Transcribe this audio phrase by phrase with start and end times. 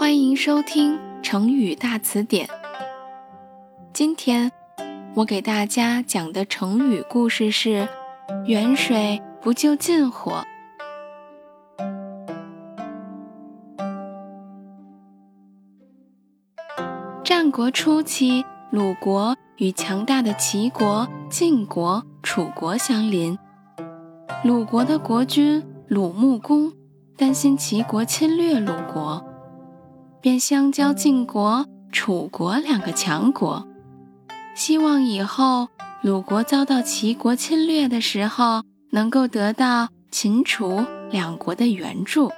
[0.00, 2.48] 欢迎收听成语大词典。
[3.92, 4.50] 今天
[5.14, 7.86] 我给大家讲的成语故事是
[8.48, 10.42] “远水不救近火”。
[17.22, 23.38] 战国初期，鲁国与强大的齐国、晋国、楚国相邻。
[24.44, 26.72] 鲁国的国君鲁穆公
[27.18, 29.26] 担心齐国侵略鲁国。
[30.20, 33.66] 便相交晋国、楚国两个强国，
[34.54, 35.68] 希望以后
[36.02, 42.30] 鲁国遭到齐国侵略的时候，能够得到秦、楚两国的援助。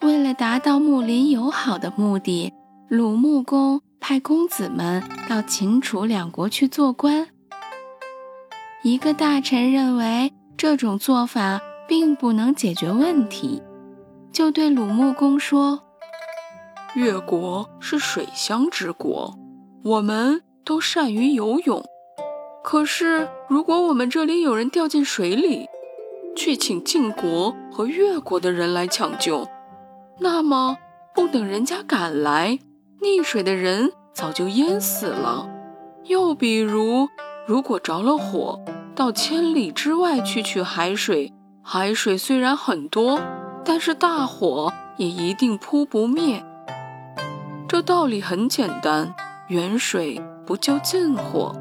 [0.00, 2.52] 为了达到睦邻友好的目的，
[2.88, 7.28] 鲁穆公派公子们到秦、楚两国去做官。
[8.82, 13.62] 一个大臣认为这种做法并不能解决问题，
[14.32, 15.84] 就对鲁穆公说。
[16.94, 19.34] 越国是水乡之国，
[19.82, 21.82] 我们都善于游泳。
[22.62, 25.66] 可是，如果我们这里有人掉进水里，
[26.36, 29.48] 去请晋国和越国的人来抢救，
[30.20, 30.76] 那么
[31.14, 32.58] 不等人家赶来，
[33.00, 35.48] 溺水的人早就淹死了。
[36.04, 37.08] 又比如，
[37.46, 38.60] 如果着了火，
[38.94, 43.18] 到千里之外去取海水，海水虽然很多，
[43.64, 46.44] 但是大火也一定扑不灭。
[47.72, 49.14] 这道理很简单，
[49.48, 51.56] 远水不救近火。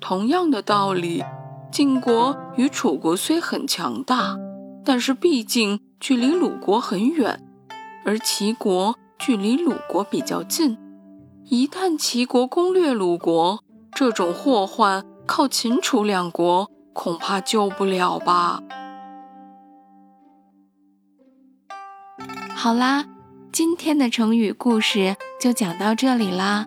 [0.00, 1.22] 同样的道理，
[1.70, 4.36] 晋国与楚国虽很强大，
[4.84, 7.40] 但是毕竟距离鲁国很远，
[8.04, 10.76] 而齐国距离鲁国比较近。
[11.44, 13.60] 一旦齐国攻略鲁国，
[13.92, 18.60] 这种祸患靠秦楚两国恐怕救不了吧？
[22.56, 23.04] 好啦。
[23.54, 26.66] 今天的成语故事就讲到这里啦，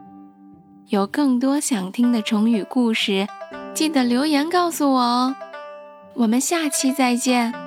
[0.88, 3.28] 有更多想听的成语故事，
[3.74, 5.36] 记得留言告诉我哦。
[6.14, 7.67] 我们下期再见。